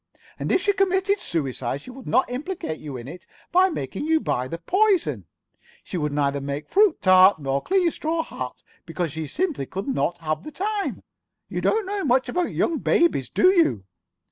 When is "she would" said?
1.81-2.07, 5.83-6.11